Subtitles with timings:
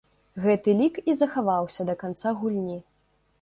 [0.45, 2.81] Гэты лік і захаваўся да канца гульні.